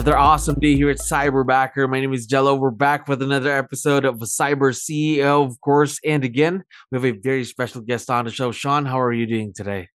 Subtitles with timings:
[0.00, 1.86] Another awesome day here at Cyberbacker.
[1.86, 2.54] My name is Jello.
[2.54, 6.00] We're back with another episode of Cyber CEO, of course.
[6.02, 8.50] And again, we have a very special guest on the show.
[8.50, 9.88] Sean, how are you doing today?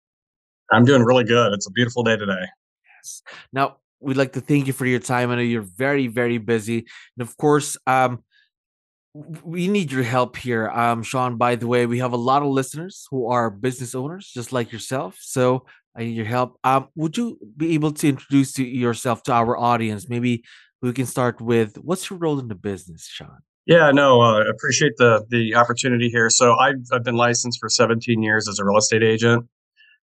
[0.71, 1.55] I'm doing really good.
[1.55, 2.45] It's a beautiful day today.
[2.99, 3.23] Yes.
[3.51, 5.31] Now, we'd like to thank you for your time.
[5.31, 6.85] I know you're very, very busy.
[7.17, 8.23] And of course, um,
[9.43, 10.69] we need your help here.
[10.69, 14.31] Um, Sean, by the way, we have a lot of listeners who are business owners,
[14.31, 15.17] just like yourself.
[15.23, 15.65] So
[15.97, 16.59] I need your help.
[16.65, 20.09] Um, would you be able to introduce to yourself to our audience?
[20.09, 20.43] Maybe
[20.83, 23.39] we can start with what's your role in the business, Sean?
[23.67, 26.29] Yeah, no, uh, appreciate the the opportunity here.
[26.31, 29.47] So I've I've been licensed for 17 years as a real estate agent.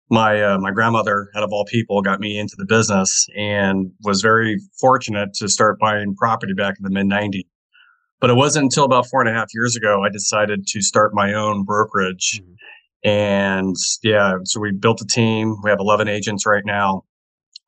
[0.09, 4.22] My uh, my grandmother, out of all people, got me into the business and was
[4.22, 7.46] very fortunate to start buying property back in the mid 90s.
[8.22, 11.14] But it wasn't until about four and a half years ago I decided to start
[11.14, 12.42] my own brokerage.
[12.42, 12.53] Mm-hmm
[13.03, 15.55] and yeah, so we built a team.
[15.64, 17.03] We have 11 agents right now.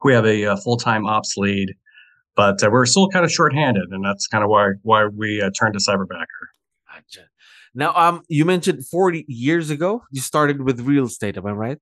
[0.03, 1.73] We have a, a full time ops lead,
[2.35, 5.51] but uh, we're still kind of shorthanded, and that's kind of why why we uh,
[5.57, 6.25] turned to Cyberbacker.
[6.88, 7.27] Gotcha.
[7.73, 11.38] Now, um, you mentioned 40 years ago you started with real estate.
[11.38, 11.77] Am I right?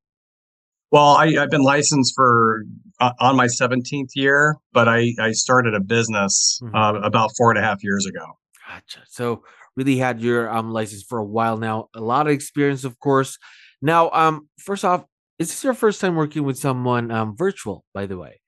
[0.92, 2.64] Well, I, have been licensed for
[3.00, 6.76] uh, on my 17th year, but I, I started a business mm-hmm.
[6.76, 8.26] uh, about four and a half years ago.
[8.68, 9.02] Gotcha.
[9.08, 9.44] So
[9.80, 11.90] really had your um license for a while now.
[11.96, 13.38] A lot of experience, of course.
[13.82, 15.06] Now, um, first off,
[15.40, 18.42] is this your first time working with someone um virtual, by the way?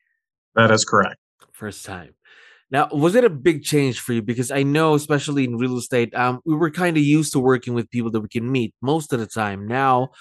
[0.55, 1.17] That is correct.
[1.53, 2.13] First time.
[2.71, 4.21] Now, was it a big change for you?
[4.21, 7.73] Because I know, especially in real estate, um, we were kind of used to working
[7.73, 9.67] with people that we can meet most of the time.
[9.67, 10.11] Now,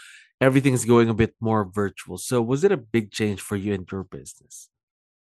[0.40, 2.18] everything's going a bit more virtual.
[2.18, 4.69] So, was it a big change for you and your business?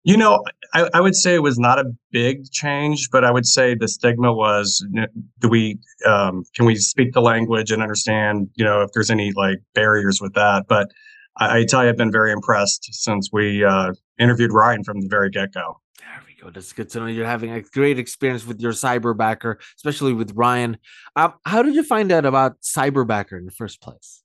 [0.03, 3.45] You know, I, I, would say it was not a big change, but I would
[3.45, 4.83] say the stigma was:
[5.39, 8.49] do we um, can we speak the language and understand?
[8.55, 10.65] You know, if there's any like barriers with that.
[10.67, 10.87] But
[11.37, 15.07] I, I tell you, I've been very impressed since we uh, interviewed Ryan from the
[15.07, 15.79] very get go.
[15.99, 16.49] There we go.
[16.49, 20.77] That's good to know you're having a great experience with your cyberbacker, especially with Ryan.
[21.15, 24.20] Um, how did you find out about cyberbacker in the first place?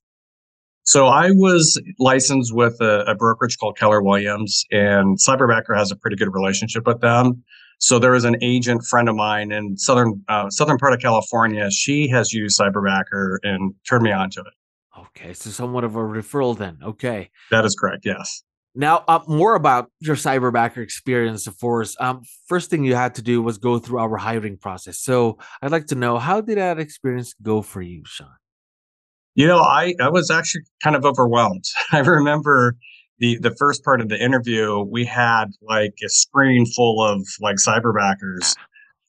[0.87, 5.97] So I was licensed with a, a, brokerage called Keller Williams, and Cyberbacker has a
[5.97, 7.43] pretty good relationship with them.
[7.79, 11.69] So there was an agent friend of mine in southern uh, southern part of California.
[11.71, 14.53] She has used Cyberbacker and turned me on to it.
[14.97, 16.77] Okay, so somewhat of a referral then.
[16.81, 18.05] Okay, that is correct.
[18.05, 18.43] Yes.
[18.73, 21.97] Now, uh, more about your Cyberbacker experience, of course.
[21.99, 24.99] Um, first thing you had to do was go through our hiring process.
[24.99, 28.29] So I'd like to know how did that experience go for you, Sean?
[29.37, 31.63] You know, I, I was actually kind of overwhelmed.
[31.91, 32.75] I remember
[33.19, 37.57] the the first part of the interview, we had like a screen full of like
[37.57, 38.55] cyberbackers,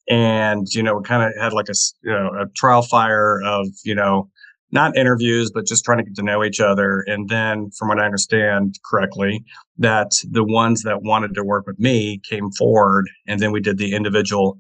[0.06, 3.68] and you know, we kind of had like a you know a trial fire of
[3.84, 4.28] you know
[4.70, 7.02] not interviews, but just trying to get to know each other.
[7.06, 9.42] And then, from what I understand correctly,
[9.78, 13.78] that the ones that wanted to work with me came forward, and then we did
[13.78, 14.58] the individual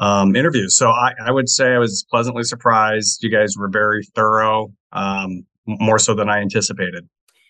[0.00, 0.76] um, interviews.
[0.76, 3.22] So I, I, would say I was pleasantly surprised.
[3.22, 7.06] You guys were very thorough, um, more so than I anticipated.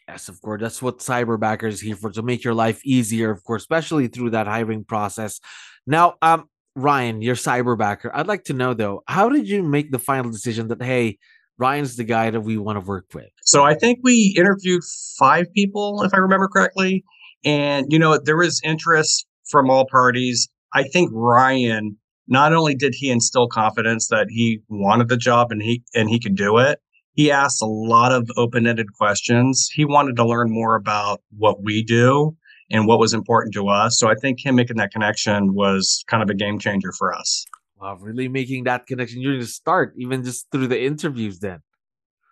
[0.08, 0.60] Yes, of course.
[0.60, 4.30] That's what Cyberbacker is here for to make your life easier, of course, especially through
[4.30, 5.38] that hiring process.
[5.86, 8.10] Now, um, Ryan, your Cyberbacker.
[8.12, 11.18] I'd like to know though, how did you make the final decision that hey,
[11.58, 13.28] Ryan's the guy that we want to work with?
[13.42, 14.82] So I think we interviewed
[15.18, 17.04] five people, if I remember correctly,
[17.44, 20.48] and you know there was interest from all parties.
[20.72, 21.96] I think Ryan
[22.30, 26.18] not only did he instill confidence that he wanted the job and he and he
[26.18, 26.80] could do it
[27.20, 29.68] he asked a lot of open-ended questions.
[29.72, 32.36] He wanted to learn more about what we do
[32.70, 33.98] and what was important to us.
[33.98, 37.44] So i think him making that connection was kind of a game changer for us.
[37.80, 39.22] Wow really making that connection.
[39.22, 41.60] During the start even just through the interviews then.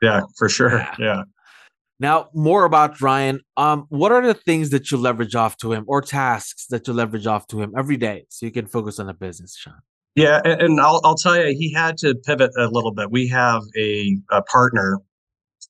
[0.00, 0.78] Yeah for sure.
[0.78, 1.22] Yeah, yeah.
[2.00, 3.40] Now, more about Ryan.
[3.56, 6.92] Um, what are the things that you leverage off to him, or tasks that you
[6.92, 9.74] leverage off to him every day, so you can focus on the business, Sean?
[10.14, 13.10] Yeah, and, and I'll I'll tell you, he had to pivot a little bit.
[13.10, 15.00] We have a, a partner,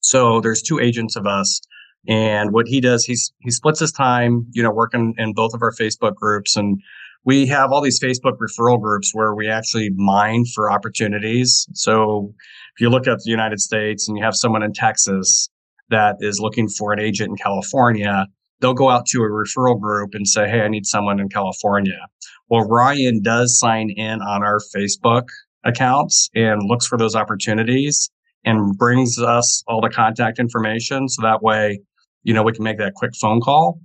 [0.00, 1.60] so there's two agents of us,
[2.06, 5.62] and what he does, he's he splits his time, you know, working in both of
[5.62, 6.78] our Facebook groups, and
[7.24, 11.66] we have all these Facebook referral groups where we actually mine for opportunities.
[11.72, 12.32] So
[12.74, 15.48] if you look at the United States and you have someone in Texas
[15.90, 18.26] that is looking for an agent in California,
[18.61, 22.06] they'll go out to a referral group and say, Hey, I need someone in California.
[22.49, 25.25] Well, Ryan does sign in on our Facebook
[25.64, 28.11] accounts and looks for those opportunities
[28.44, 31.08] and brings us all the contact information.
[31.08, 31.81] So that way,
[32.23, 33.81] you know, we can make that quick phone call.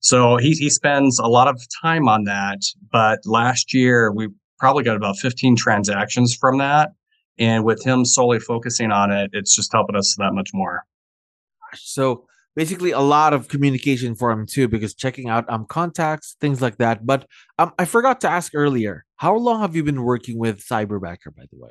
[0.00, 2.58] So he, he spends a lot of time on that.
[2.90, 4.28] But last year, we
[4.58, 6.90] probably got about 15 transactions from that.
[7.38, 10.84] And with him solely focusing on it, it's just helping us that much more.
[11.74, 12.26] So
[12.56, 16.78] basically a lot of communication for him too, because checking out um contacts, things like
[16.78, 17.06] that.
[17.06, 17.26] But
[17.58, 21.44] um I forgot to ask earlier, how long have you been working with Cyberbacker, by
[21.50, 21.70] the way?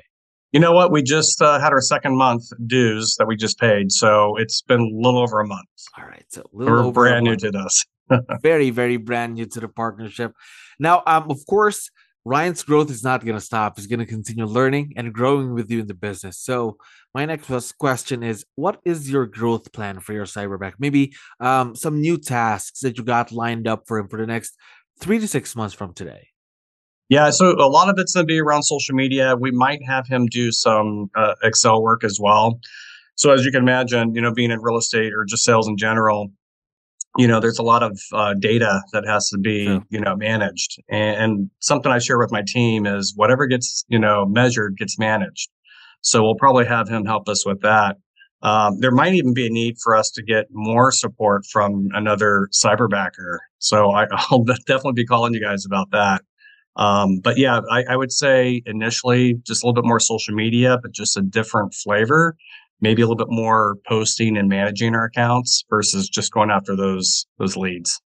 [0.52, 0.90] You know what?
[0.90, 4.80] We just uh, had our second month dues that we just paid, so it's been
[4.80, 5.68] a little over a month.
[5.98, 7.84] All right, so we're brand new to this.
[8.40, 10.32] very, very brand new to the partnership.
[10.78, 11.90] Now, um, of course,
[12.24, 13.76] Ryan's growth is not going to stop.
[13.76, 16.38] He's going to continue learning and growing with you in the business.
[16.38, 16.76] So,
[17.14, 20.74] my next question is What is your growth plan for your cyberback?
[20.78, 24.56] Maybe um, some new tasks that you got lined up for him for the next
[25.00, 26.28] three to six months from today.
[27.08, 29.34] Yeah, so a lot of it's going to be around social media.
[29.34, 32.60] We might have him do some uh, Excel work as well.
[33.14, 35.78] So, as you can imagine, you know, being in real estate or just sales in
[35.78, 36.30] general,
[37.18, 39.80] you know there's a lot of uh, data that has to be yeah.
[39.90, 40.80] you know managed.
[40.88, 44.98] And, and, something i share with my team is whatever gets you know measured gets
[44.98, 45.50] managed.
[46.00, 47.96] So we'll probably have him help us with that.
[48.40, 52.48] Um, there might even be a need for us to get more support from another
[52.52, 56.22] cyberbacker so I, will definitely be calling you guys about that.
[56.76, 60.78] Um, but yeah I, I would say initially just a little bit more social media
[60.80, 62.36] but just a different flavor
[62.80, 67.26] maybe a little bit more posting and managing our accounts versus just going after those
[67.38, 68.00] those leads.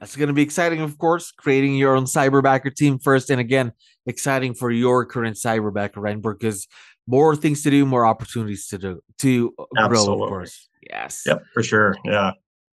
[0.00, 1.32] That's going to be exciting, of course.
[1.32, 3.72] Creating your own cyberbacker team first, and again,
[4.06, 6.20] exciting for your current cyberbacker, right?
[6.20, 6.66] Because
[7.06, 10.16] more things to do, more opportunities to do to Absolutely.
[10.16, 10.68] grow, of course.
[10.88, 11.22] Yes.
[11.26, 11.96] Yep, for sure.
[12.04, 12.32] Yeah.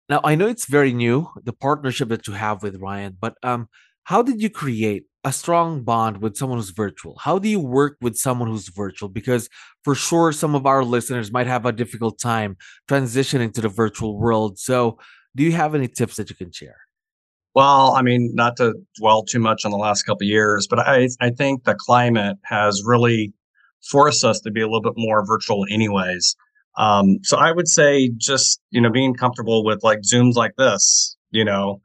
[0.10, 3.68] Now I know it's very new, the partnership that you have with Ryan, but um,
[4.04, 7.18] how did you create a strong bond with someone who's virtual?
[7.20, 9.10] How do you work with someone who's virtual?
[9.10, 9.50] Because
[9.84, 12.58] for sure, some of our listeners might have a difficult time
[12.90, 14.58] transitioning to the virtual world.
[14.58, 14.98] So,
[15.36, 16.78] do you have any tips that you can share?
[17.54, 21.10] Well, I mean, not to dwell too much on the last couple years, but I,
[21.20, 23.34] I think the climate has really
[23.90, 26.36] forced us to be a little bit more virtual, anyways.
[26.78, 31.16] Um, so I would say just you know being comfortable with like zooms like this,
[31.32, 31.82] you know,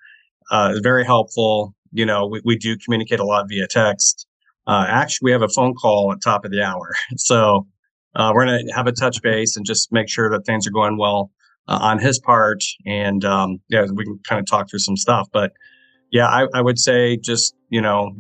[0.51, 4.27] uh, is very helpful you know, we, we do communicate a lot via text.
[4.67, 6.93] Uh, actually, we have a phone call at top of the hour.
[7.17, 7.67] So
[8.15, 10.71] uh, we're going to have a touch base and just make sure that things are
[10.71, 11.31] going well
[11.69, 12.63] uh, on his part.
[12.87, 15.29] And um, yeah, we can kind of talk through some stuff.
[15.33, 15.53] But
[16.11, 18.13] yeah, I, I would say just, you know,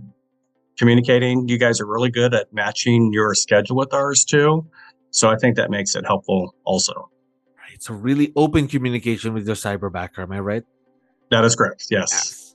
[0.79, 1.49] communicating.
[1.49, 4.67] You guys are really good at matching your schedule with ours too.
[5.11, 7.11] So I think that makes it helpful also.
[7.57, 7.83] Right.
[7.83, 10.19] So really open communication with your cyberbacker.
[10.19, 10.65] Am I right?
[11.31, 11.87] That is correct.
[11.91, 12.11] Yes.
[12.13, 12.46] yes.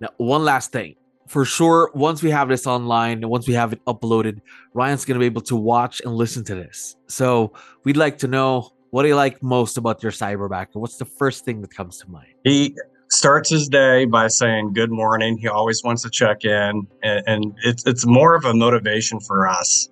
[0.00, 0.96] Now, one last thing.
[1.28, 4.40] For sure, once we have this online, once we have it uploaded,
[4.74, 6.96] Ryan's going to be able to watch and listen to this.
[7.06, 7.52] So
[7.84, 10.74] we'd like to know what do you like most about your cyberbacker?
[10.74, 12.26] What's the first thing that comes to mind?
[12.42, 12.74] He
[13.10, 15.38] starts his day by saying good morning.
[15.38, 19.46] He always wants to check in, and, and it's it's more of a motivation for
[19.46, 19.88] us.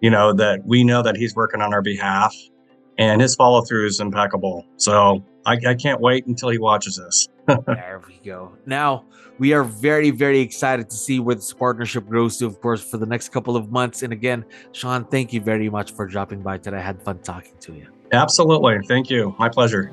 [0.00, 2.34] You know that we know that he's working on our behalf,
[2.96, 4.64] and his follow through is impeccable.
[4.76, 7.28] So I, I can't wait until he watches this.
[7.66, 8.52] There we go.
[8.66, 9.04] Now
[9.38, 12.98] we are very, very excited to see where this partnership grows to, of course, for
[12.98, 14.02] the next couple of months.
[14.02, 16.78] And again, Sean, thank you very much for dropping by today.
[16.78, 17.88] I had fun talking to you.
[18.12, 18.78] Absolutely.
[18.86, 19.34] Thank you.
[19.38, 19.92] My pleasure.